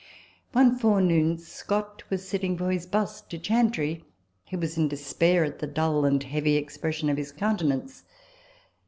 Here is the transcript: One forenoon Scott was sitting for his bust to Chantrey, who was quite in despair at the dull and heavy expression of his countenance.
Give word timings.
One 0.53 0.79
forenoon 0.79 1.37
Scott 1.37 2.01
was 2.09 2.27
sitting 2.27 2.57
for 2.57 2.71
his 2.71 2.87
bust 2.87 3.29
to 3.29 3.37
Chantrey, 3.37 4.03
who 4.49 4.57
was 4.57 4.73
quite 4.73 4.81
in 4.81 4.87
despair 4.87 5.43
at 5.43 5.59
the 5.59 5.67
dull 5.67 6.05
and 6.05 6.23
heavy 6.23 6.55
expression 6.55 7.07
of 7.07 7.17
his 7.17 7.31
countenance. 7.31 8.03